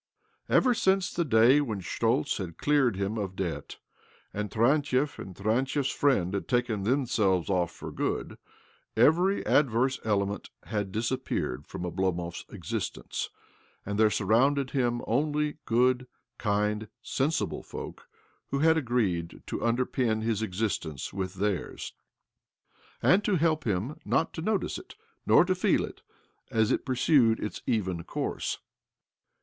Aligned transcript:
Ever 0.49 0.73
sine 0.73 0.99
the 1.15 1.23
day 1.23 1.61
when 1.61 1.79
Schtoltz 1.79 2.37
had 2.37 2.57
cleared 2.57 2.95
him 2.95 3.19
с 3.19 3.29
debt, 3.35 3.77
and 4.33 4.49
Tarantiev 4.49 5.19
and 5.19 5.35
Tarantiev's 5.35 5.91
frien 5.91 6.33
had 6.33 6.47
taken 6.47 6.81
themselves 6.81 7.51
off 7.51 7.69
for 7.69 7.91
good, 7.91 8.39
ever 8.97 9.47
adverse 9.47 9.99
element 10.03 10.49
had 10.63 10.91
disappeared' 10.91 11.67
froi 11.67 11.93
Oblomov's 11.93 12.45
existence, 12.49 13.29
and 13.85 13.99
there• 13.99 14.07
surrounde 14.11 14.71
him 14.71 15.03
only 15.05 15.57
good, 15.65 16.07
kind, 16.39 16.87
sensible 17.03 17.61
folk 17.61 18.07
who 18.47 18.61
ha 18.61 18.71
agreed 18.71 19.43
to 19.45 19.59
imderpin 19.59 20.23
his 20.23 20.41
existence 20.41 21.13
with 21.13 21.35
theiri 21.35 21.91
and 23.03 23.23
to 23.23 23.35
help 23.35 23.65
him 23.65 23.99
not 24.03 24.33
to 24.33 24.41
notice 24.41 24.79
it, 24.79 24.95
nor 25.27 25.45
to 25.45 25.53
fe< 25.53 25.75
it, 25.75 26.01
as 26.49 26.71
it 26.71 26.87
pursued 26.87 27.39
its 27.39 27.61
even 27.67 28.03
course. 28.03 28.57